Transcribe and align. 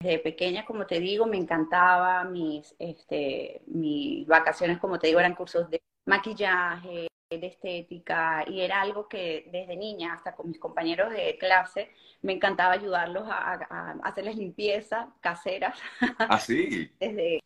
desde 0.00 0.18
pequeña, 0.18 0.64
como 0.64 0.86
te 0.86 1.00
digo, 1.00 1.26
me 1.26 1.36
encantaba, 1.36 2.24
mis, 2.24 2.74
este, 2.78 3.62
mis 3.66 4.26
vacaciones, 4.26 4.78
como 4.78 4.98
te 4.98 5.08
digo, 5.08 5.20
eran 5.20 5.34
cursos 5.34 5.68
de 5.70 5.82
maquillaje, 6.06 7.08
de 7.30 7.46
estética, 7.46 8.44
y 8.46 8.60
era 8.60 8.80
algo 8.80 9.08
que 9.08 9.48
desde 9.50 9.76
niña, 9.76 10.12
hasta 10.12 10.34
con 10.36 10.48
mis 10.48 10.58
compañeros 10.58 11.10
de 11.10 11.36
clase, 11.38 11.90
me 12.22 12.32
encantaba 12.34 12.74
ayudarlos 12.74 13.24
a, 13.28 13.54
a 13.68 13.90
hacerles 14.04 14.36
limpieza 14.36 15.08
caseras. 15.20 15.78
Así. 16.18 16.90
¿Ah, 16.90 16.96
desde 17.00 17.42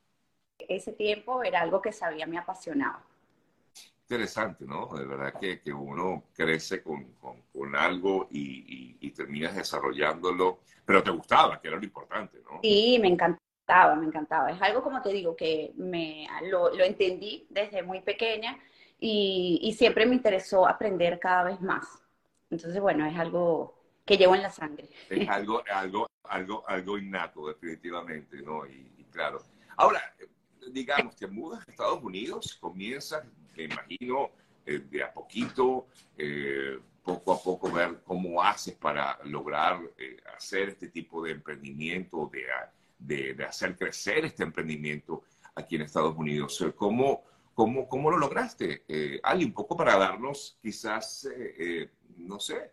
ese 0.68 0.92
tiempo 0.92 1.42
era 1.42 1.60
algo 1.60 1.80
que 1.80 1.92
sabía 1.92 2.26
me 2.26 2.38
apasionaba. 2.38 3.02
Interesante, 4.10 4.64
¿no? 4.64 4.88
De 4.88 5.06
verdad 5.06 5.34
que, 5.40 5.60
que 5.60 5.72
uno 5.72 6.24
crece 6.34 6.82
con, 6.82 7.12
con, 7.12 7.42
con 7.42 7.76
algo 7.76 8.26
y, 8.32 8.40
y, 8.40 8.96
y, 9.06 9.10
terminas 9.12 9.54
desarrollándolo, 9.54 10.62
pero 10.84 11.00
te 11.00 11.12
gustaba, 11.12 11.60
que 11.60 11.68
era 11.68 11.76
lo 11.76 11.84
importante, 11.84 12.38
¿no? 12.42 12.58
Sí, 12.60 12.98
me 13.00 13.06
encantaba, 13.06 13.94
me 13.94 14.06
encantaba. 14.06 14.50
Es 14.50 14.60
algo, 14.60 14.82
como 14.82 15.00
te 15.00 15.10
digo, 15.10 15.36
que 15.36 15.74
me 15.76 16.26
lo, 16.42 16.74
lo 16.74 16.82
entendí 16.82 17.46
desde 17.50 17.84
muy 17.84 18.00
pequeña 18.00 18.58
y, 18.98 19.60
y 19.62 19.74
siempre 19.74 20.06
me 20.06 20.16
interesó 20.16 20.66
aprender 20.66 21.20
cada 21.20 21.44
vez 21.44 21.60
más. 21.60 21.86
Entonces, 22.50 22.80
bueno, 22.80 23.06
es 23.06 23.16
algo 23.16 23.78
que 24.04 24.16
llevo 24.16 24.34
en 24.34 24.42
la 24.42 24.50
sangre. 24.50 24.90
Es 25.08 25.28
algo, 25.28 25.62
algo, 25.72 26.08
algo, 26.24 26.68
algo 26.68 26.98
innato, 26.98 27.46
definitivamente, 27.46 28.42
¿no? 28.42 28.66
Y, 28.66 28.92
y 28.98 29.04
claro. 29.04 29.40
Ahora, 29.76 30.02
digamos, 30.72 31.14
te 31.14 31.28
mudas 31.28 31.64
a 31.64 31.70
Estados 31.70 32.02
Unidos, 32.02 32.58
comienzas, 32.60 33.24
me 33.56 33.64
imagino, 33.64 34.30
eh, 34.66 34.80
de 34.90 35.02
a 35.02 35.12
poquito, 35.12 35.88
eh, 36.16 36.78
poco 37.02 37.32
a 37.32 37.42
poco 37.42 37.70
ver 37.70 38.02
cómo 38.04 38.42
haces 38.42 38.74
para 38.74 39.18
lograr 39.24 39.80
eh, 39.98 40.18
hacer 40.36 40.70
este 40.70 40.88
tipo 40.88 41.22
de 41.22 41.32
emprendimiento, 41.32 42.30
de, 42.98 43.34
de, 43.34 43.44
hacer 43.44 43.76
crecer 43.76 44.24
este 44.26 44.42
emprendimiento 44.42 45.22
aquí 45.54 45.76
en 45.76 45.82
Estados 45.82 46.16
Unidos. 46.16 46.64
¿Cómo, 46.76 47.24
cómo, 47.54 47.88
cómo 47.88 48.10
lo 48.10 48.18
lograste? 48.18 48.84
Ali, 49.22 49.46
un 49.46 49.54
poco 49.54 49.76
para 49.76 49.96
darnos 49.96 50.58
quizás, 50.62 51.26
no 52.18 52.38
sé, 52.38 52.70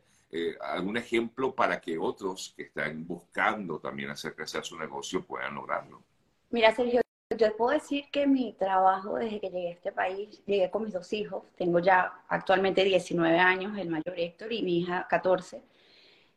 algún 0.62 0.97
ejemplo 0.97 1.56
para 1.56 1.80
que 1.80 1.97
otros 1.97 2.53
que 2.56 2.64
están 2.64 3.08
buscando 3.08 3.80
también 3.80 4.09
hacer 4.09 4.36
crecer 4.36 4.66
su 4.66 4.78
negocio 4.78 5.25
puedan 5.25 5.56
lograrlo. 5.56 6.03
Mira, 6.50 6.75
Sergio, 6.75 7.02
yo 7.36 7.58
puedo 7.58 7.72
decir 7.72 8.06
que 8.11 8.25
mi 8.25 8.53
trabajo 8.53 9.16
desde 9.16 9.39
que 9.39 9.50
llegué 9.50 9.70
a 9.70 9.72
este 9.72 9.92
país, 9.92 10.42
llegué 10.45 10.70
con 10.70 10.83
mis 10.83 10.94
dos 10.94 11.11
hijos, 11.11 11.44
tengo 11.58 11.80
ya 11.80 12.14
actualmente 12.30 12.84
19 12.84 13.38
años, 13.38 13.78
el 13.78 13.89
mayor 13.89 14.17
Héctor 14.17 14.53
y 14.53 14.64
mi 14.64 14.80
hija 14.80 15.08
14. 15.09 15.61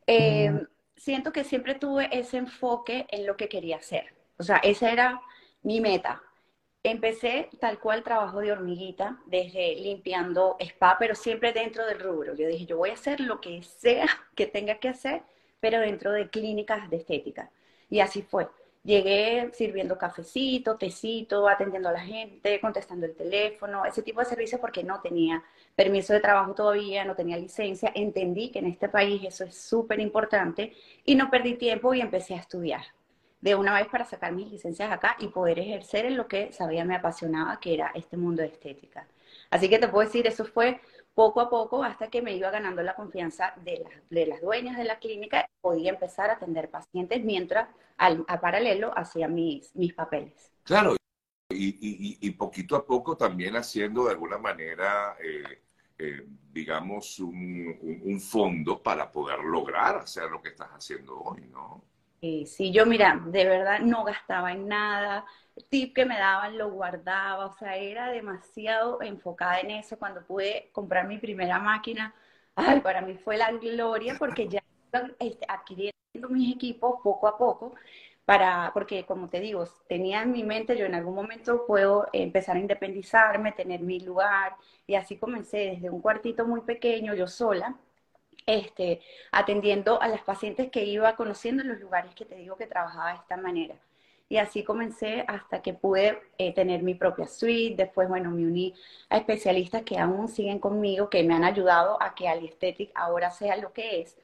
Eh, 0.06 0.50
mm. 0.50 0.66
Siento 0.96 1.32
que 1.32 1.44
siempre 1.44 1.76
tuve 1.76 2.08
ese 2.12 2.38
enfoque 2.38 3.06
en 3.10 3.26
lo 3.26 3.36
que 3.36 3.48
quería 3.48 3.76
hacer. 3.76 4.12
O 4.36 4.42
sea, 4.42 4.56
esa 4.58 4.90
era 4.90 5.20
mi 5.62 5.80
meta. 5.80 6.22
Empecé 6.82 7.50
tal 7.60 7.78
cual 7.78 8.02
trabajo 8.02 8.40
de 8.40 8.52
hormiguita, 8.52 9.18
desde 9.26 9.76
limpiando 9.76 10.56
spa, 10.60 10.96
pero 10.98 11.14
siempre 11.14 11.52
dentro 11.52 11.86
del 11.86 12.00
rubro. 12.00 12.34
Yo 12.34 12.48
dije, 12.48 12.66
yo 12.66 12.76
voy 12.78 12.90
a 12.90 12.94
hacer 12.94 13.20
lo 13.20 13.40
que 13.40 13.62
sea 13.62 14.06
que 14.34 14.46
tenga 14.46 14.76
que 14.78 14.88
hacer, 14.88 15.22
pero 15.60 15.78
dentro 15.78 16.10
de 16.12 16.28
clínicas 16.28 16.90
de 16.90 16.96
estética. 16.96 17.50
Y 17.88 18.00
así 18.00 18.22
fue. 18.22 18.48
Llegué 18.82 19.50
sirviendo 19.52 19.98
cafecito, 19.98 20.76
tecito, 20.76 21.48
atendiendo 21.48 21.90
a 21.90 21.92
la 21.92 22.00
gente, 22.00 22.60
contestando 22.60 23.06
el 23.06 23.14
teléfono, 23.14 23.84
ese 23.84 24.02
tipo 24.02 24.20
de 24.20 24.26
servicios 24.26 24.60
porque 24.60 24.82
no 24.82 25.00
tenía 25.00 25.42
permiso 25.76 26.12
de 26.14 26.20
trabajo 26.20 26.54
todavía, 26.54 27.04
no 27.04 27.14
tenía 27.14 27.36
licencia. 27.36 27.92
Entendí 27.94 28.50
que 28.50 28.60
en 28.60 28.66
este 28.66 28.88
país 28.88 29.22
eso 29.24 29.44
es 29.44 29.54
súper 29.60 30.00
importante 30.00 30.72
y 31.04 31.14
no 31.14 31.30
perdí 31.30 31.54
tiempo 31.56 31.92
y 31.94 32.00
empecé 32.00 32.34
a 32.34 32.38
estudiar 32.38 32.82
de 33.40 33.54
una 33.54 33.74
vez 33.74 33.88
para 33.88 34.04
sacar 34.04 34.32
mis 34.32 34.50
licencias 34.50 34.92
acá 34.92 35.16
y 35.18 35.28
poder 35.28 35.58
ejercer 35.58 36.04
en 36.06 36.16
lo 36.16 36.28
que 36.28 36.52
sabía 36.52 36.84
me 36.84 36.96
apasionaba, 36.96 37.58
que 37.60 37.74
era 37.74 37.90
este 37.94 38.16
mundo 38.16 38.42
de 38.42 38.48
estética. 38.48 39.06
Así 39.50 39.68
que 39.68 39.78
te 39.78 39.88
puedo 39.88 40.06
decir, 40.06 40.26
eso 40.26 40.44
fue 40.44 40.80
poco 41.14 41.40
a 41.40 41.50
poco 41.50 41.82
hasta 41.82 42.08
que 42.08 42.22
me 42.22 42.34
iba 42.34 42.50
ganando 42.50 42.82
la 42.82 42.94
confianza 42.94 43.54
de, 43.64 43.80
la, 43.80 43.90
de 44.10 44.26
las 44.26 44.40
dueñas 44.40 44.76
de 44.76 44.84
la 44.84 44.98
clínica, 44.98 45.48
podía 45.60 45.90
empezar 45.90 46.30
a 46.30 46.34
atender 46.34 46.70
pacientes 46.70 47.24
mientras 47.24 47.68
al, 47.96 48.24
a 48.28 48.40
paralelo 48.40 48.96
hacía 48.96 49.28
mis, 49.28 49.74
mis 49.74 49.92
papeles. 49.92 50.52
Claro, 50.62 50.96
y, 51.50 51.68
y, 51.68 52.18
y, 52.20 52.30
poquito 52.32 52.76
a 52.76 52.86
poco 52.86 53.16
también 53.16 53.56
haciendo 53.56 54.04
de 54.04 54.12
alguna 54.12 54.38
manera, 54.38 55.16
eh, 55.22 55.62
eh, 55.98 56.26
digamos, 56.52 57.18
un, 57.18 57.76
un, 57.82 58.00
un, 58.04 58.20
fondo 58.20 58.82
para 58.82 59.10
poder 59.10 59.40
lograr 59.40 59.96
hacer 59.96 60.30
lo 60.30 60.40
que 60.40 60.50
estás 60.50 60.68
haciendo 60.68 61.18
hoy, 61.20 61.42
¿no? 61.48 61.84
Sí, 62.20 62.44
sí, 62.44 62.70
yo 62.70 62.84
mira, 62.84 63.18
de 63.26 63.46
verdad 63.46 63.80
no 63.80 64.04
gastaba 64.04 64.52
en 64.52 64.68
nada, 64.68 65.24
tip 65.70 65.94
que 65.94 66.04
me 66.04 66.18
daban 66.18 66.58
lo 66.58 66.70
guardaba, 66.70 67.46
o 67.46 67.52
sea, 67.54 67.76
era 67.76 68.10
demasiado 68.10 69.00
enfocada 69.00 69.60
en 69.60 69.70
eso. 69.70 69.98
Cuando 69.98 70.22
pude 70.26 70.68
comprar 70.72 71.06
mi 71.08 71.16
primera 71.18 71.58
máquina, 71.58 72.14
para 72.82 73.00
mí 73.00 73.14
fue 73.16 73.38
la 73.38 73.50
gloria 73.52 74.16
porque 74.18 74.48
ya 74.48 74.62
este, 75.18 75.46
adquiriendo 75.48 75.94
mis 76.28 76.54
equipos 76.54 77.00
poco 77.02 77.26
a 77.26 77.38
poco, 77.38 77.74
para, 78.26 78.70
porque 78.74 79.06
como 79.06 79.30
te 79.30 79.40
digo, 79.40 79.64
tenía 79.88 80.22
en 80.22 80.32
mi 80.32 80.44
mente, 80.44 80.76
yo 80.76 80.84
en 80.86 80.94
algún 80.94 81.14
momento 81.14 81.64
puedo 81.66 82.06
empezar 82.12 82.56
a 82.56 82.60
independizarme, 82.60 83.52
tener 83.52 83.80
mi 83.80 83.98
lugar, 84.00 84.56
y 84.86 84.94
así 84.94 85.16
comencé 85.16 85.56
desde 85.58 85.88
un 85.90 86.02
cuartito 86.02 86.46
muy 86.46 86.60
pequeño, 86.60 87.14
yo 87.14 87.26
sola, 87.26 87.76
este, 88.58 89.00
atendiendo 89.32 90.00
a 90.02 90.08
las 90.08 90.22
pacientes 90.22 90.70
que 90.70 90.84
iba 90.84 91.16
conociendo 91.16 91.62
en 91.62 91.68
los 91.68 91.80
lugares 91.80 92.14
que 92.14 92.24
te 92.24 92.36
digo 92.36 92.56
que 92.56 92.66
trabajaba 92.66 93.10
de 93.12 93.18
esta 93.18 93.36
manera. 93.36 93.76
Y 94.28 94.36
así 94.36 94.62
comencé 94.62 95.24
hasta 95.26 95.60
que 95.60 95.74
pude 95.74 96.20
eh, 96.38 96.54
tener 96.54 96.84
mi 96.84 96.94
propia 96.94 97.26
suite. 97.26 97.74
Después, 97.82 98.08
bueno, 98.08 98.30
me 98.30 98.46
uní 98.46 98.74
a 99.08 99.16
especialistas 99.18 99.82
que 99.82 99.98
aún 99.98 100.28
siguen 100.28 100.60
conmigo, 100.60 101.10
que 101.10 101.24
me 101.24 101.34
han 101.34 101.42
ayudado 101.42 102.00
a 102.00 102.14
que 102.14 102.28
Aliesthetic 102.28 102.92
ahora 102.94 103.32
sea 103.32 103.56
lo 103.56 103.72
que 103.72 104.02
es. 104.02 104.16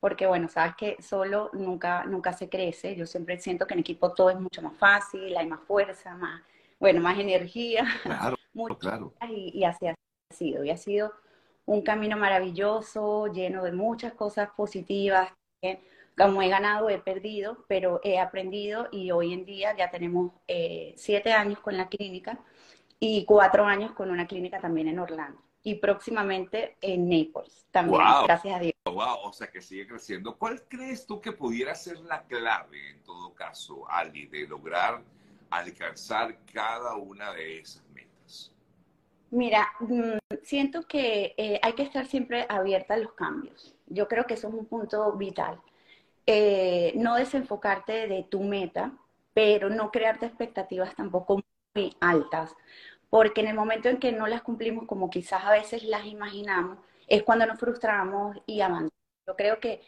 Porque, 0.00 0.26
bueno, 0.26 0.48
sabes 0.48 0.74
que 0.76 1.00
solo 1.02 1.48
nunca, 1.54 2.04
nunca 2.04 2.34
se 2.34 2.50
crece. 2.50 2.94
Yo 2.94 3.06
siempre 3.06 3.38
siento 3.38 3.66
que 3.66 3.72
en 3.72 3.80
equipo 3.80 4.12
todo 4.12 4.28
es 4.28 4.38
mucho 4.38 4.60
más 4.60 4.76
fácil, 4.76 5.34
hay 5.34 5.46
más 5.46 5.60
fuerza, 5.60 6.14
más, 6.14 6.42
bueno, 6.78 7.00
más 7.00 7.18
energía. 7.18 7.86
Claro, 8.02 8.36
mucho, 8.52 8.78
claro. 8.78 9.14
Y, 9.30 9.50
y 9.54 9.64
así 9.64 9.86
ha 9.86 9.94
sido. 10.30 10.62
Y 10.62 10.70
ha 10.70 10.76
sido 10.76 11.10
un 11.66 11.82
camino 11.82 12.16
maravilloso, 12.16 13.26
lleno 13.28 13.62
de 13.62 13.72
muchas 13.72 14.12
cosas 14.14 14.50
positivas. 14.56 15.32
Como 16.16 16.42
he 16.42 16.48
ganado, 16.48 16.90
he 16.90 16.98
perdido, 16.98 17.64
pero 17.68 18.00
he 18.04 18.18
aprendido 18.18 18.88
y 18.92 19.10
hoy 19.10 19.32
en 19.32 19.44
día 19.44 19.76
ya 19.76 19.90
tenemos 19.90 20.32
eh, 20.46 20.94
siete 20.96 21.32
años 21.32 21.58
con 21.60 21.76
la 21.76 21.88
clínica 21.88 22.38
y 23.00 23.24
cuatro 23.24 23.64
años 23.64 23.92
con 23.92 24.10
una 24.10 24.26
clínica 24.26 24.60
también 24.60 24.88
en 24.88 24.98
Orlando 24.98 25.44
y 25.66 25.76
próximamente 25.76 26.76
en 26.82 27.08
Naples 27.08 27.66
también, 27.70 28.00
wow. 28.00 28.24
gracias 28.24 28.54
a 28.54 28.58
Dios. 28.60 28.74
Wow, 28.84 29.24
o 29.24 29.32
sea 29.32 29.50
que 29.50 29.62
sigue 29.62 29.86
creciendo. 29.86 30.36
¿Cuál 30.36 30.62
crees 30.68 31.06
tú 31.06 31.20
que 31.20 31.32
pudiera 31.32 31.74
ser 31.74 31.98
la 32.00 32.22
clave 32.24 32.90
en 32.90 33.02
todo 33.02 33.34
caso, 33.34 33.90
Ali, 33.90 34.26
de 34.26 34.46
lograr 34.46 35.02
alcanzar 35.50 36.38
cada 36.52 36.96
una 36.96 37.32
de 37.32 37.60
esas 37.60 37.82
metas? 37.88 38.53
Mira, 39.34 39.72
mm, 39.80 40.18
siento 40.44 40.82
que 40.86 41.34
eh, 41.36 41.58
hay 41.62 41.72
que 41.72 41.82
estar 41.82 42.06
siempre 42.06 42.46
abierta 42.48 42.94
a 42.94 42.98
los 42.98 43.14
cambios. 43.14 43.74
Yo 43.86 44.06
creo 44.06 44.26
que 44.26 44.34
eso 44.34 44.46
es 44.48 44.54
un 44.54 44.66
punto 44.66 45.12
vital. 45.14 45.60
Eh, 46.26 46.92
no 46.96 47.16
desenfocarte 47.16 48.06
de 48.08 48.22
tu 48.24 48.40
meta, 48.44 48.92
pero 49.34 49.70
no 49.70 49.90
crearte 49.90 50.26
expectativas 50.26 50.94
tampoco 50.94 51.42
muy 51.74 51.96
altas, 52.00 52.54
porque 53.10 53.40
en 53.42 53.48
el 53.48 53.56
momento 53.56 53.88
en 53.88 53.98
que 53.98 54.12
no 54.12 54.28
las 54.28 54.42
cumplimos 54.42 54.86
como 54.86 55.10
quizás 55.10 55.44
a 55.44 55.50
veces 55.52 55.82
las 55.84 56.06
imaginamos, 56.06 56.78
es 57.08 57.24
cuando 57.24 57.46
nos 57.46 57.58
frustramos 57.58 58.36
y 58.46 58.60
abandonamos. 58.60 58.92
Yo 59.26 59.36
creo 59.36 59.58
que 59.60 59.82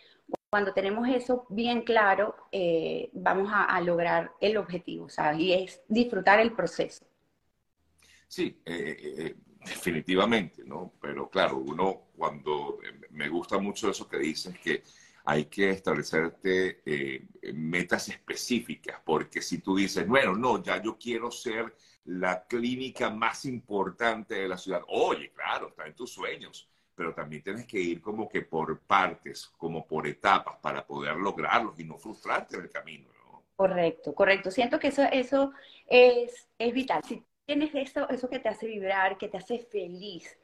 cuando 0.51 0.73
tenemos 0.75 1.09
eso 1.09 1.47
bien 1.51 1.83
claro, 1.83 2.35
eh, 2.53 3.11
vamos 3.13 3.51
a, 3.53 3.65
a, 3.65 3.81
lograr 3.81 4.33
el 4.41 4.57
objetivo, 4.57 5.09
¿sabes? 5.09 5.39
Y 5.41 5.53
es 5.53 5.83
disfrutar 5.89 6.41
el 6.41 6.53
proceso. 6.53 7.07
Sí, 8.29 8.61
eh, 8.65 8.97
eh, 9.19 9.37
definitivamente, 9.65 10.65
¿no? 10.65 10.95
Pero 11.01 11.29
claro, 11.31 11.59
uno 11.59 12.09
cuando 12.17 12.79
me 13.11 13.29
gusta 13.29 13.59
mucho 13.59 13.91
eso 13.91 14.09
que 14.09 14.19
dices, 14.19 14.59
que 14.59 14.83
hay 15.25 15.47
que 15.47 15.71
establecerte 15.71 16.83
eh, 16.87 17.27
metas 17.53 18.09
específicas, 18.09 19.01
porque 19.05 19.43
si 19.43 19.59
tú 19.59 19.77
dices, 19.77 20.07
bueno, 20.07 20.35
no, 20.35 20.63
ya 20.63 20.81
yo 20.81 20.97
quiero 20.99 21.31
ser 21.31 21.75
la 22.05 22.47
clínica 22.47 23.11
más 23.11 23.45
importante 23.45 24.37
de 24.37 24.49
la 24.49 24.57
ciudad, 24.57 24.83
oye, 24.87 25.33
claro, 25.33 25.69
está 25.69 25.87
en 25.87 25.95
tus 25.95 26.13
sueños, 26.13 26.69
pero 26.95 27.13
también 27.13 27.43
tienes 27.43 27.67
que 27.67 27.81
ir 27.81 28.01
como 28.01 28.29
que 28.29 28.43
por 28.43 28.79
partes, 28.81 29.47
como 29.59 29.85
por 29.87 30.07
etapas, 30.07 30.59
para 30.61 30.87
poder 30.87 31.17
lograrlos 31.17 31.79
y 31.81 31.85
no 31.85 31.99
frustrarte 31.99 32.57
en 32.57 32.63
el 32.63 32.71
camino, 32.71 33.09
¿no? 33.25 33.43
Correcto, 33.57 34.15
correcto. 34.15 34.51
Siento 34.53 34.79
que 34.79 34.89
eso, 34.89 35.03
eso 35.11 35.53
es, 35.89 36.49
es 36.57 36.73
vital. 36.73 37.03
Si 37.05 37.23
tienes 37.47 37.75
eso, 37.75 38.09
eso 38.11 38.29
que 38.29 38.41
te 38.41 38.49
hace 38.49 38.67
vibrar, 38.67 39.17
que 39.19 39.29
te 39.29 39.39
hace 39.39 39.59
feliz, 39.61 40.37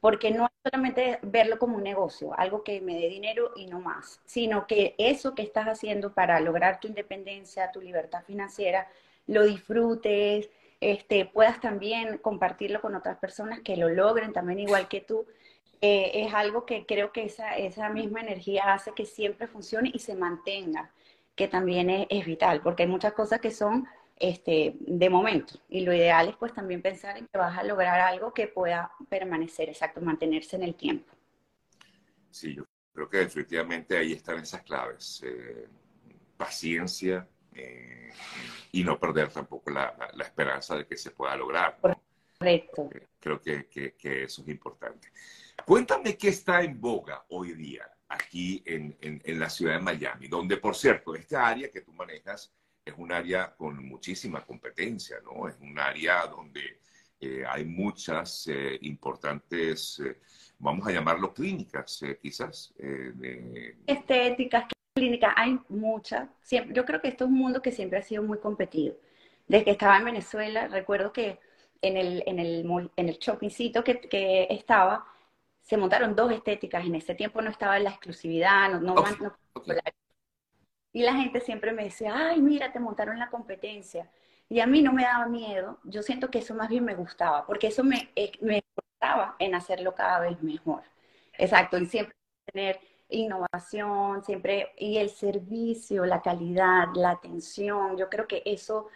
porque 0.00 0.30
no 0.30 0.46
es 0.46 0.50
solamente 0.70 1.18
verlo 1.22 1.58
como 1.58 1.76
un 1.76 1.82
negocio, 1.82 2.32
algo 2.38 2.62
que 2.62 2.80
me 2.80 2.98
dé 2.98 3.08
dinero 3.08 3.52
y 3.56 3.66
no 3.66 3.80
más, 3.80 4.20
sino 4.26 4.66
que 4.66 4.94
eso 4.98 5.34
que 5.34 5.42
estás 5.42 5.66
haciendo 5.66 6.12
para 6.12 6.38
lograr 6.40 6.80
tu 6.80 6.88
independencia, 6.88 7.72
tu 7.72 7.80
libertad 7.80 8.22
financiera, 8.24 8.88
lo 9.26 9.44
disfrutes, 9.44 10.50
este, 10.80 11.26
puedas 11.26 11.60
también 11.60 12.18
compartirlo 12.18 12.80
con 12.80 12.94
otras 12.94 13.18
personas 13.18 13.60
que 13.60 13.76
lo 13.76 13.88
logren 13.88 14.32
también 14.32 14.60
igual 14.60 14.88
que 14.88 15.00
tú. 15.00 15.26
Eh, 15.82 16.24
es 16.26 16.34
algo 16.34 16.66
que 16.66 16.84
creo 16.84 17.12
que 17.12 17.24
esa, 17.24 17.56
esa 17.56 17.88
misma 17.88 18.20
energía 18.20 18.74
hace 18.74 18.92
que 18.92 19.06
siempre 19.06 19.46
funcione 19.46 19.90
y 19.94 19.98
se 19.98 20.14
mantenga, 20.14 20.90
que 21.36 21.48
también 21.48 21.88
es, 21.90 22.06
es 22.10 22.26
vital, 22.26 22.60
porque 22.62 22.82
hay 22.82 22.88
muchas 22.88 23.14
cosas 23.14 23.40
que 23.40 23.50
son 23.50 23.86
este, 24.20 24.76
de 24.78 25.10
momento. 25.10 25.54
Y 25.70 25.80
lo 25.80 25.94
ideal 25.94 26.28
es 26.28 26.36
pues 26.36 26.52
también 26.52 26.82
pensar 26.82 27.16
en 27.16 27.26
que 27.26 27.38
vas 27.38 27.58
a 27.58 27.64
lograr 27.64 27.98
algo 28.00 28.32
que 28.34 28.46
pueda 28.46 28.92
permanecer, 29.08 29.70
exacto, 29.70 30.00
mantenerse 30.02 30.56
en 30.56 30.62
el 30.62 30.74
tiempo. 30.74 31.10
Sí, 32.30 32.54
yo 32.54 32.64
creo 32.92 33.08
que 33.08 33.16
definitivamente 33.18 33.96
ahí 33.96 34.12
están 34.12 34.38
esas 34.38 34.62
claves. 34.62 35.22
Eh, 35.24 35.66
paciencia 36.36 37.26
eh, 37.54 38.10
y 38.72 38.84
no 38.84 38.98
perder 38.98 39.30
tampoco 39.30 39.70
la, 39.70 39.94
la, 40.14 40.24
esperanza 40.24 40.76
de 40.76 40.86
que 40.86 40.96
se 40.96 41.10
pueda 41.10 41.34
lograr. 41.34 41.78
Correcto. 41.80 42.90
Eh, 42.94 43.08
creo 43.18 43.40
que, 43.40 43.68
que, 43.68 43.94
que, 43.94 44.24
eso 44.24 44.42
es 44.42 44.48
importante. 44.48 45.08
Cuéntame 45.66 46.16
qué 46.16 46.28
está 46.28 46.62
en 46.62 46.80
boga 46.80 47.24
hoy 47.30 47.52
día 47.54 47.90
aquí 48.08 48.62
en, 48.66 48.96
en, 49.00 49.20
en 49.24 49.38
la 49.38 49.48
ciudad 49.48 49.74
de 49.74 49.80
Miami, 49.80 50.28
donde, 50.28 50.56
por 50.56 50.74
cierto, 50.76 51.14
esta 51.14 51.46
área 51.46 51.70
que 51.70 51.80
tú 51.80 51.92
manejas 51.92 52.52
es 52.90 52.98
un 52.98 53.12
área 53.12 53.54
con 53.56 53.84
muchísima 53.86 54.44
competencia, 54.44 55.16
¿no? 55.24 55.48
Es 55.48 55.56
un 55.60 55.78
área 55.78 56.26
donde 56.26 56.80
eh, 57.20 57.44
hay 57.46 57.64
muchas 57.64 58.46
eh, 58.48 58.78
importantes, 58.82 60.00
eh, 60.00 60.18
vamos 60.58 60.86
a 60.86 60.92
llamarlo 60.92 61.34
clínicas, 61.34 62.00
quizás. 62.22 62.72
De... 62.76 63.76
Estéticas, 63.86 64.64
clínicas, 64.94 65.32
hay 65.36 65.58
muchas. 65.68 66.28
Siempre, 66.42 66.74
yo 66.74 66.84
creo 66.84 67.00
que 67.00 67.08
esto 67.08 67.24
es 67.24 67.30
un 67.30 67.36
mundo 67.36 67.60
que 67.62 67.72
siempre 67.72 67.98
ha 67.98 68.02
sido 68.02 68.22
muy 68.22 68.38
competido. 68.38 68.96
Desde 69.46 69.64
que 69.64 69.70
estaba 69.72 69.98
en 69.98 70.04
Venezuela, 70.04 70.68
recuerdo 70.68 71.12
que 71.12 71.38
en 71.82 71.96
el, 71.96 72.22
en 72.26 72.38
el, 72.38 72.90
en 72.96 73.08
el 73.08 73.18
shoppingcito 73.18 73.82
que, 73.84 74.00
que 74.00 74.46
estaba, 74.50 75.06
se 75.62 75.76
montaron 75.76 76.16
dos 76.16 76.32
estéticas. 76.32 76.84
En 76.84 76.94
ese 76.94 77.14
tiempo 77.14 77.42
no 77.42 77.50
estaba 77.50 77.78
la 77.78 77.90
exclusividad, 77.90 78.70
no, 78.70 78.80
no, 78.80 78.94
okay. 78.94 79.14
no, 79.20 79.36
okay. 79.54 79.76
Y 80.92 81.02
la 81.02 81.14
gente 81.14 81.40
siempre 81.40 81.72
me 81.72 81.84
decía, 81.84 82.12
ay, 82.16 82.40
mira, 82.42 82.72
te 82.72 82.80
montaron 82.80 83.18
la 83.18 83.30
competencia. 83.30 84.10
Y 84.48 84.60
a 84.60 84.66
mí 84.66 84.82
no 84.82 84.92
me 84.92 85.04
daba 85.04 85.26
miedo, 85.26 85.78
yo 85.84 86.02
siento 86.02 86.30
que 86.30 86.38
eso 86.40 86.54
más 86.54 86.68
bien 86.68 86.84
me 86.84 86.94
gustaba, 86.96 87.46
porque 87.46 87.68
eso 87.68 87.84
me, 87.84 88.10
eh, 88.16 88.32
me 88.40 88.62
gustaba 88.76 89.36
en 89.38 89.54
hacerlo 89.54 89.94
cada 89.94 90.18
vez 90.20 90.42
mejor. 90.42 90.82
Exacto, 91.38 91.78
y 91.78 91.86
siempre 91.86 92.14
tener 92.52 92.80
innovación, 93.08 94.24
siempre, 94.24 94.72
y 94.78 94.98
el 94.98 95.10
servicio, 95.10 96.04
la 96.06 96.20
calidad, 96.22 96.88
la 96.94 97.10
atención, 97.10 97.96
yo 97.96 98.08
creo 98.08 98.26
que 98.26 98.42
eso, 98.44 98.88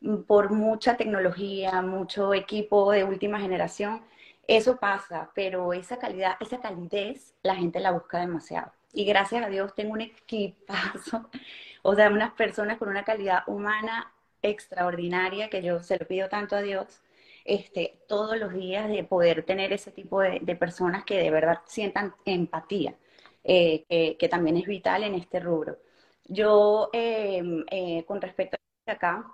mm, 0.00 0.22
por 0.22 0.50
mucha 0.50 0.96
tecnología, 0.96 1.82
mucho 1.82 2.34
equipo 2.34 2.90
de 2.92 3.04
última 3.04 3.40
generación, 3.40 4.02
eso 4.46 4.76
pasa, 4.78 5.30
pero 5.34 5.72
esa 5.72 5.98
calidad, 5.98 6.36
esa 6.40 6.60
calidez, 6.60 7.34
la 7.42 7.56
gente 7.56 7.80
la 7.80 7.92
busca 7.92 8.18
demasiado 8.18 8.72
y 8.92 9.04
gracias 9.04 9.44
a 9.44 9.48
Dios 9.48 9.74
tengo 9.74 9.92
un 9.92 10.02
equipazo, 10.02 11.30
o 11.82 11.94
sea, 11.94 12.10
unas 12.10 12.32
personas 12.32 12.78
con 12.78 12.88
una 12.88 13.04
calidad 13.04 13.42
humana 13.46 14.12
extraordinaria 14.42 15.48
que 15.48 15.62
yo 15.62 15.82
se 15.82 15.98
lo 15.98 16.06
pido 16.06 16.28
tanto 16.28 16.56
a 16.56 16.62
Dios, 16.62 17.02
este, 17.44 18.00
todos 18.06 18.36
los 18.38 18.52
días 18.52 18.88
de 18.88 19.04
poder 19.04 19.44
tener 19.44 19.72
ese 19.72 19.90
tipo 19.90 20.20
de, 20.20 20.40
personas 20.56 21.04
que 21.04 21.16
de 21.18 21.30
verdad 21.30 21.60
sientan 21.66 22.14
empatía, 22.24 22.94
eh, 23.44 23.84
que, 24.18 24.28
también 24.28 24.56
es 24.56 24.66
vital 24.66 25.02
en 25.04 25.14
este 25.14 25.40
rubro. 25.40 25.78
Yo, 26.24 26.90
eh, 26.92 27.42
eh, 27.70 28.04
con 28.06 28.20
respecto 28.20 28.56
a 28.86 28.92
acá, 28.92 29.26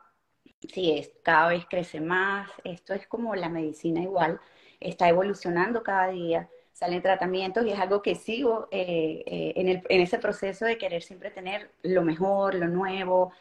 sí, 0.72 0.92
es, 0.98 1.12
cada 1.22 1.48
vez 1.48 1.66
crece 1.68 2.00
más, 2.00 2.50
esto 2.64 2.94
es 2.94 3.06
como 3.06 3.34
la 3.34 3.48
medicina 3.48 4.00
igual, 4.02 4.40
está 4.80 5.08
evolucionando 5.08 5.82
cada 5.82 6.08
día 6.08 6.48
salen 6.78 7.02
tratamientos 7.02 7.66
y 7.66 7.70
es 7.72 7.78
algo 7.80 8.02
que 8.02 8.14
sigo 8.14 8.68
eh, 8.70 9.24
eh, 9.26 9.52
en, 9.56 9.68
el, 9.68 9.82
en, 9.88 10.00
ese 10.00 10.18
proceso 10.18 10.64
de 10.64 10.78
querer 10.78 11.02
siempre 11.02 11.32
tener 11.32 11.72
lo 11.82 12.02
mejor, 12.02 12.54
lo 12.54 12.68
nuevo, 12.68 13.32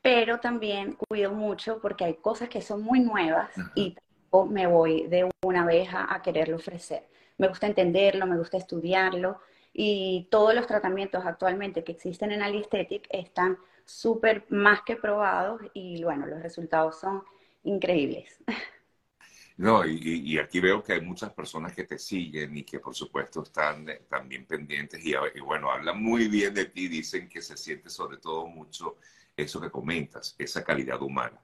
pero 0.00 0.40
también 0.40 0.96
cuido 0.96 1.30
mucho 1.30 1.78
porque 1.82 2.06
hay 2.06 2.14
cosas 2.14 2.48
que 2.48 2.62
son 2.62 2.80
muy 2.82 3.00
nuevas 3.00 3.50
Ajá. 3.50 3.70
y 3.74 3.94
me 4.48 4.66
voy 4.66 5.06
de 5.08 5.28
una 5.44 5.66
vez 5.66 5.90
a, 5.92 6.22
quererlo 6.22 6.56
ofrecer. 6.56 7.06
Me 7.36 7.48
gusta 7.48 7.66
entenderlo, 7.66 8.26
me 8.26 8.38
gusta 8.38 8.56
estudiarlo 8.56 9.40
y 9.74 10.28
todos 10.30 10.54
los 10.54 10.66
tratamientos 10.66 11.26
actualmente 11.26 11.84
que 11.84 11.92
existen 11.92 12.32
en 12.32 12.42
Aliesthetic 12.42 13.06
están 13.10 13.58
súper 13.84 14.46
más 14.48 14.80
que 14.82 14.96
probados 14.96 15.60
y 15.74 16.02
bueno, 16.02 16.26
los 16.26 16.42
resultados 16.42 16.98
son 16.98 17.24
increíbles. 17.62 18.38
No, 19.60 19.84
y, 19.84 20.22
y, 20.24 20.38
aquí 20.38 20.58
veo 20.58 20.82
que 20.82 20.94
hay 20.94 21.02
muchas 21.02 21.34
personas 21.34 21.74
que 21.74 21.84
te 21.84 21.98
siguen 21.98 22.56
y 22.56 22.64
que 22.64 22.78
por 22.80 22.94
supuesto 22.94 23.42
están 23.42 23.86
también 24.08 24.46
pendientes 24.46 25.04
y, 25.04 25.12
y, 25.34 25.40
bueno, 25.40 25.70
hablan 25.70 26.02
muy 26.02 26.28
bien 26.28 26.54
de 26.54 26.64
ti, 26.64 26.88
dicen 26.88 27.28
que 27.28 27.42
se 27.42 27.58
siente 27.58 27.90
sobre 27.90 28.16
todo 28.16 28.46
mucho 28.46 28.96
eso 29.36 29.60
que 29.60 29.70
comentas, 29.70 30.34
esa 30.38 30.64
calidad 30.64 31.02
humana. 31.02 31.38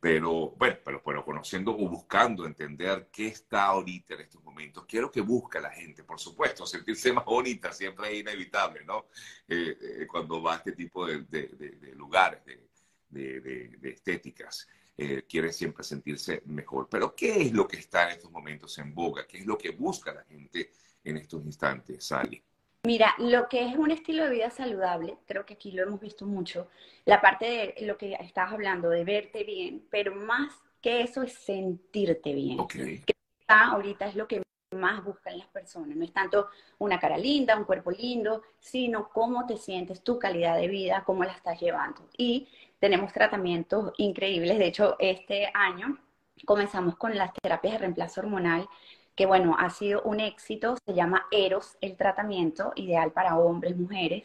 Pero 0.00 0.50
bueno, 0.58 0.78
pero 0.84 1.00
bueno, 1.04 1.24
conociendo 1.24 1.70
o 1.70 1.88
buscando 1.88 2.44
entender 2.44 3.08
qué 3.12 3.28
está 3.28 3.66
ahorita 3.66 4.14
en 4.14 4.22
estos 4.22 4.42
momentos, 4.42 4.84
quiero 4.88 5.08
que 5.08 5.20
busque 5.20 5.60
la 5.60 5.70
gente, 5.70 6.02
por 6.02 6.18
supuesto, 6.18 6.66
sentirse 6.66 7.12
más 7.12 7.24
bonita 7.24 7.72
siempre 7.72 8.12
es 8.12 8.20
inevitable, 8.20 8.84
¿no? 8.84 9.06
Eh, 9.46 9.78
eh, 9.80 10.06
cuando 10.08 10.42
va 10.42 10.54
a 10.54 10.56
este 10.56 10.72
tipo 10.72 11.06
de, 11.06 11.22
de, 11.22 11.46
de, 11.46 11.70
de 11.76 11.94
lugares, 11.94 12.40
de, 12.44 13.78
estéticas 13.84 14.66
eh, 15.02 15.24
quiere 15.26 15.50
siempre 15.50 15.82
sentirse 15.82 16.42
mejor. 16.44 16.86
Pero 16.90 17.14
¿qué 17.14 17.40
es 17.40 17.52
lo 17.52 17.66
que 17.66 17.78
está 17.78 18.04
en 18.04 18.16
estos 18.16 18.30
momentos 18.30 18.76
en 18.76 18.94
boga? 18.94 19.26
¿Qué 19.26 19.38
es 19.38 19.46
lo 19.46 19.56
que 19.56 19.70
busca 19.70 20.12
la 20.12 20.24
gente 20.24 20.72
en 21.02 21.16
estos 21.16 21.42
instantes, 21.42 22.04
Sally? 22.04 22.44
Mira, 22.82 23.14
lo 23.16 23.48
que 23.48 23.66
es 23.66 23.78
un 23.78 23.90
estilo 23.90 24.24
de 24.24 24.30
vida 24.30 24.50
saludable, 24.50 25.16
creo 25.26 25.46
que 25.46 25.54
aquí 25.54 25.72
lo 25.72 25.84
hemos 25.84 26.00
visto 26.00 26.26
mucho, 26.26 26.68
la 27.06 27.22
parte 27.22 27.46
de 27.78 27.86
lo 27.86 27.96
que 27.96 28.12
estás 28.20 28.52
hablando, 28.52 28.90
de 28.90 29.04
verte 29.04 29.42
bien, 29.42 29.86
pero 29.90 30.14
más 30.14 30.52
que 30.82 31.00
eso 31.00 31.22
es 31.22 31.32
sentirte 31.32 32.34
bien. 32.34 32.60
Okay. 32.60 32.98
Que 32.98 33.14
ahorita 33.48 34.06
es 34.06 34.16
lo 34.16 34.28
que 34.28 34.42
más 34.76 35.02
buscan 35.02 35.38
las 35.38 35.48
personas. 35.48 35.96
No 35.96 36.04
es 36.04 36.12
tanto 36.12 36.48
una 36.78 37.00
cara 37.00 37.16
linda, 37.16 37.56
un 37.56 37.64
cuerpo 37.64 37.90
lindo, 37.90 38.42
sino 38.58 39.08
cómo 39.08 39.46
te 39.46 39.56
sientes, 39.56 40.04
tu 40.04 40.18
calidad 40.18 40.56
de 40.56 40.68
vida, 40.68 41.04
cómo 41.06 41.24
la 41.24 41.32
estás 41.32 41.58
llevando. 41.58 42.06
Y 42.16 42.48
tenemos 42.80 43.12
tratamientos 43.12 43.92
increíbles. 43.98 44.58
De 44.58 44.66
hecho, 44.66 44.96
este 44.98 45.50
año 45.54 45.98
comenzamos 46.46 46.96
con 46.96 47.16
las 47.16 47.32
terapias 47.34 47.74
de 47.74 47.78
reemplazo 47.78 48.22
hormonal, 48.22 48.68
que 49.14 49.26
bueno, 49.26 49.56
ha 49.58 49.70
sido 49.70 50.02
un 50.02 50.20
éxito. 50.20 50.76
Se 50.84 50.94
llama 50.94 51.26
Eros, 51.30 51.76
el 51.80 51.96
tratamiento 51.96 52.72
ideal 52.76 53.12
para 53.12 53.36
hombres, 53.38 53.76
mujeres, 53.76 54.24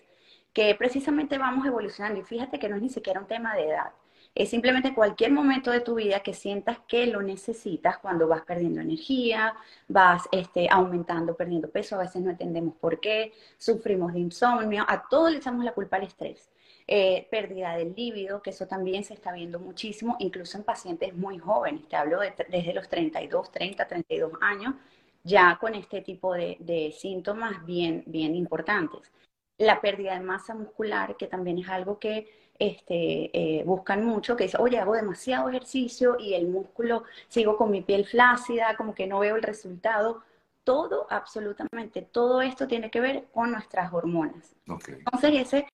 que 0.53 0.73
precisamente 0.75 1.37
vamos 1.37 1.67
evolucionando. 1.67 2.19
Y 2.19 2.23
fíjate 2.23 2.57
que 2.57 2.69
no 2.69 2.77
es 2.77 2.81
ni 2.81 2.89
siquiera 2.89 3.19
un 3.19 3.27
tema 3.27 3.53
de 3.55 3.69
edad. 3.69 3.91
Es 4.33 4.49
simplemente 4.49 4.93
cualquier 4.93 5.31
momento 5.31 5.71
de 5.71 5.79
tu 5.79 5.95
vida 5.95 6.19
que 6.19 6.33
sientas 6.33 6.79
que 6.89 7.07
lo 7.07 7.21
necesitas 7.21 7.97
cuando 7.99 8.27
vas 8.27 8.41
perdiendo 8.41 8.81
energía, 8.81 9.53
vas 9.87 10.27
este, 10.31 10.67
aumentando, 10.69 11.35
perdiendo 11.37 11.69
peso, 11.69 11.95
a 11.95 11.99
veces 11.99 12.21
no 12.21 12.31
entendemos 12.31 12.75
por 12.75 12.99
qué, 12.99 13.31
sufrimos 13.57 14.11
de 14.13 14.19
insomnio, 14.19 14.83
a 14.89 15.07
todos 15.07 15.31
le 15.31 15.37
echamos 15.37 15.63
la 15.63 15.71
culpa 15.73 15.95
al 15.97 16.03
estrés. 16.03 16.49
Eh, 16.87 17.27
pérdida 17.31 17.75
del 17.75 17.95
líbido, 17.95 18.43
que 18.43 18.51
eso 18.51 18.67
también 18.67 19.03
se 19.03 19.15
está 19.15 19.31
viendo 19.31 19.59
muchísimo, 19.59 20.17
incluso 20.19 20.55
en 20.57 20.63
pacientes 20.63 21.15
muy 21.15 21.39
jóvenes, 21.39 21.87
te 21.87 21.95
hablo 21.95 22.19
de, 22.19 22.31
desde 22.47 22.75
los 22.75 22.87
32, 22.87 23.51
30, 23.51 23.87
32 23.87 24.33
años, 24.39 24.75
ya 25.23 25.57
con 25.59 25.73
este 25.73 26.01
tipo 26.01 26.35
de, 26.35 26.57
de 26.59 26.91
síntomas 26.91 27.65
bien, 27.65 28.03
bien 28.05 28.35
importantes. 28.35 29.11
La 29.57 29.81
pérdida 29.81 30.13
de 30.13 30.19
masa 30.19 30.53
muscular, 30.53 31.17
que 31.17 31.25
también 31.25 31.57
es 31.57 31.69
algo 31.69 31.97
que 31.97 32.27
este, 32.59 33.31
eh, 33.33 33.63
buscan 33.65 34.05
mucho, 34.05 34.35
que 34.35 34.43
dice, 34.43 34.57
oye, 34.59 34.77
hago 34.77 34.93
demasiado 34.93 35.49
ejercicio 35.49 36.17
y 36.19 36.35
el 36.35 36.47
músculo, 36.47 37.03
sigo 37.27 37.57
con 37.57 37.71
mi 37.71 37.81
piel 37.81 38.05
flácida, 38.05 38.75
como 38.77 38.93
que 38.93 39.07
no 39.07 39.19
veo 39.19 39.35
el 39.35 39.43
resultado. 39.43 40.21
Todo, 40.63 41.05
absolutamente, 41.09 42.01
todo 42.01 42.41
esto 42.41 42.67
tiene 42.67 42.89
que 42.89 42.99
ver 42.99 43.25
con 43.33 43.51
nuestras 43.51 43.93
hormonas. 43.93 44.55
Okay. 44.67 44.95
Entonces, 44.95 45.31
ese, 45.35 45.67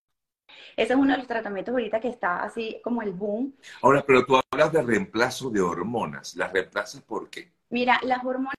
ese 0.76 0.94
es 0.94 1.00
uno 1.00 1.12
de 1.12 1.18
los 1.18 1.28
tratamientos 1.28 1.74
ahorita 1.74 2.00
que 2.00 2.10
está 2.10 2.44
así 2.44 2.80
como 2.84 3.02
el 3.02 3.12
boom. 3.12 3.54
Ahora, 3.82 4.04
pero 4.06 4.26
tú 4.26 4.40
hablas 4.52 4.72
de 4.72 4.82
reemplazo 4.82 5.50
de 5.50 5.62
hormonas. 5.62 6.36
¿Las 6.36 6.52
reemplazas 6.52 7.02
por 7.02 7.30
qué? 7.30 7.52
Mira, 7.70 8.00
las 8.04 8.24
hormonas 8.24 8.56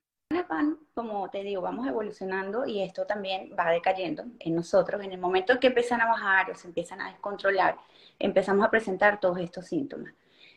van, 0.49 0.79
como 0.95 1.29
te 1.31 1.43
digo, 1.43 1.61
vamos 1.63 1.87
evolucionando 1.87 2.67
y 2.67 2.83
esto 2.83 3.07
también 3.07 3.55
va 3.59 3.71
decayendo 3.71 4.25
en 4.39 4.55
nosotros. 4.55 5.03
En 5.03 5.13
el 5.13 5.19
momento 5.19 5.53
en 5.53 5.59
que 5.59 5.69
empiezan 5.69 6.01
a 6.01 6.07
bajar 6.07 6.51
o 6.51 6.55
se 6.55 6.69
empiezan 6.69 7.01
a 7.01 7.11
descontrolar, 7.11 7.77
empezamos 8.19 8.65
a 8.65 8.71
presentar 8.71 9.21
todos 9.21 9.39
estos 9.39 9.67
síntomas. 9.67 10.13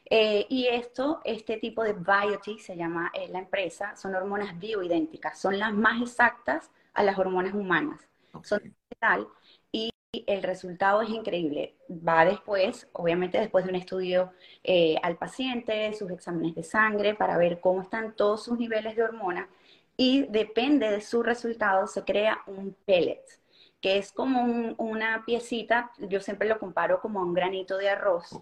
Eh, 0.09 0.45
y 0.49 0.67
esto, 0.67 1.21
este 1.23 1.57
tipo 1.57 1.83
de 1.83 1.93
Bioti, 1.93 2.59
se 2.59 2.77
llama 2.77 3.11
eh, 3.13 3.27
la 3.29 3.39
empresa, 3.39 3.95
son 3.95 4.13
hormonas 4.15 4.57
bioidénticas, 4.59 5.39
son 5.39 5.57
las 5.57 5.73
más 5.73 6.01
exactas 6.01 6.69
a 6.93 7.03
las 7.03 7.17
hormonas 7.17 7.53
humanas. 7.53 8.07
Son 8.43 8.61
tal 8.99 9.27
el 10.27 10.43
resultado 10.43 11.01
es 11.01 11.09
increíble. 11.09 11.75
Va 11.89 12.25
después, 12.25 12.87
obviamente 12.93 13.39
después 13.39 13.65
de 13.65 13.71
un 13.71 13.75
estudio 13.75 14.31
eh, 14.63 14.95
al 15.03 15.17
paciente, 15.17 15.93
sus 15.93 16.11
exámenes 16.11 16.55
de 16.55 16.63
sangre 16.63 17.15
para 17.15 17.37
ver 17.37 17.59
cómo 17.59 17.81
están 17.81 18.15
todos 18.15 18.43
sus 18.43 18.57
niveles 18.57 18.95
de 18.95 19.03
hormonas 19.03 19.47
y 19.97 20.23
depende 20.23 20.91
de 20.91 21.01
su 21.01 21.23
resultado 21.23 21.87
se 21.87 22.03
crea 22.03 22.41
un 22.47 22.75
pellet 22.85 23.23
que 23.85 23.97
es 23.97 24.11
como 24.11 24.73
una 24.79 25.23
piecita, 25.27 25.91
yo 25.99 26.19
siempre 26.19 26.49
lo 26.49 26.57
comparo 26.57 26.99
como 27.01 27.21
un 27.21 27.35
granito 27.35 27.77
de 27.77 27.89
arroz. 27.89 28.35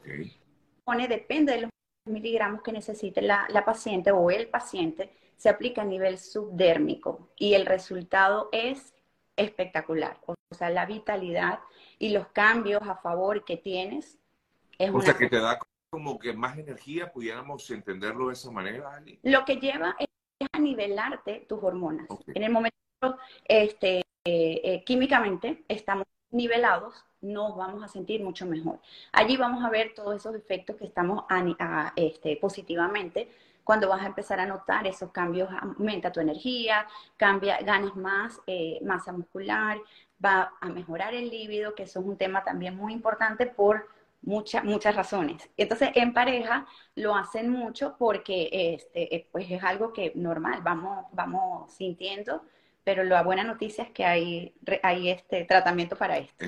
Pone, 0.86 1.10
depende 1.10 1.52
de 1.52 1.62
los 1.64 1.70
miligramos 2.06 2.62
que 2.62 2.72
necesite 2.72 3.22
la, 3.22 3.64
paciente 3.66 4.12
o 4.12 4.32
el 4.32 4.48
paciente, 4.48 5.12
se 5.36 5.50
aplica 5.50 5.82
a 5.82 5.86
nivel 5.86 6.18
subdérmico 6.18 7.28
y 7.38 7.56
el 7.56 7.66
resultado 7.66 8.48
es 8.54 8.94
espectacular. 9.36 10.20
O 10.26 10.36
sea, 10.52 10.70
la 10.70 10.86
vitalidad 10.86 11.60
y 12.00 12.10
los 12.10 12.28
cambios 12.28 12.82
a 12.84 12.96
favor 12.96 13.44
que 13.46 13.58
tienes. 13.58 14.18
Es 14.78 14.92
o 14.94 15.02
sea, 15.02 15.16
que 15.16 15.30
te 15.30 15.40
da 15.40 15.60
como 15.90 16.18
que 16.18 16.34
más 16.34 16.58
energía, 16.58 17.12
pudiéramos 17.12 17.70
entenderlo 17.70 18.28
de 18.28 18.34
esa 18.34 18.50
manera, 18.52 18.96
Ali. 18.96 19.20
Lo 19.24 19.46
que 19.46 19.58
lleva 19.58 19.96
es 20.00 20.08
a 20.52 20.60
nivelarte 20.60 21.46
tus 21.48 21.64
hormonas. 21.64 22.08
En 22.28 22.44
el 22.44 22.52
momento 22.52 22.74
este, 23.46 24.00
eh, 24.26 24.62
eh, 24.64 24.84
químicamente 24.86 25.64
estamos 25.68 26.06
nivelados, 26.32 27.06
nos 27.22 27.56
vamos 27.56 27.84
a 27.84 27.88
sentir 27.88 28.24
mucho 28.24 28.46
mejor. 28.46 28.80
Allí 29.12 29.38
vamos 29.38 29.64
a 29.64 29.70
ver 29.70 29.94
todos 29.94 30.16
esos 30.16 30.36
efectos 30.36 30.76
que 30.76 30.86
estamos 30.86 31.26
este, 31.96 32.38
positivamente. 32.38 33.30
Cuando 33.64 33.90
vas 33.90 34.02
a 34.02 34.08
empezar 34.08 34.40
a 34.40 34.46
notar 34.46 34.88
esos 34.88 35.12
cambios, 35.12 35.50
aumenta 35.62 36.12
tu 36.12 36.20
energía, 36.20 36.88
cambia, 37.18 37.60
ganas 37.62 37.96
más 37.96 38.40
eh, 38.48 38.80
masa 38.84 39.12
muscular, 39.12 39.78
va 40.24 40.54
a 40.60 40.70
mejorar 40.70 41.14
el 41.14 41.30
líbido, 41.30 41.76
que 41.76 41.84
eso 41.84 42.00
es 42.00 42.06
un 42.06 42.18
tema 42.18 42.44
también 42.44 42.76
muy 42.76 42.94
importante 42.94 43.46
por 43.46 43.88
muchas 44.22 44.64
muchas 44.64 44.96
razones. 44.96 45.50
Entonces, 45.58 45.90
en 45.96 46.14
pareja 46.14 46.66
lo 46.96 47.16
hacen 47.16 47.50
mucho 47.50 47.96
porque 47.98 48.50
este, 48.52 49.28
pues 49.32 49.50
es 49.50 49.64
algo 49.64 49.94
que 49.94 50.14
normal, 50.16 50.62
vamos, 50.64 51.06
vamos 51.12 51.74
sintiendo 51.74 52.44
pero 52.84 53.04
la 53.04 53.24
buena 53.24 53.44
noticia 53.44 53.86
es 53.86 53.92
que 53.92 54.06
hay, 54.06 54.54
hay 54.82 55.10
este 55.10 55.46
tratamiento 55.46 55.96
para 55.96 56.18
esto. 56.18 56.46